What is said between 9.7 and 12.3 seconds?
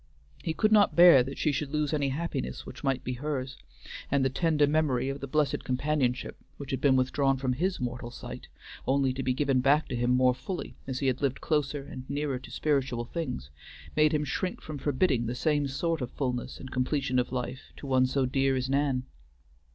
to him more fully as he had lived closer and